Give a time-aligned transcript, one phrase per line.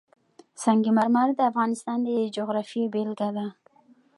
[0.63, 3.47] سنگ مرمر د افغانستان د جغرافیې بېلګه ده.